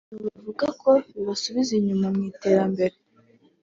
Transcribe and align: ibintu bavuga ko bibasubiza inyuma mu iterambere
ibintu 0.09 0.27
bavuga 0.35 0.67
ko 0.81 0.89
bibasubiza 1.15 1.71
inyuma 1.79 2.07
mu 2.15 2.21
iterambere 2.31 2.95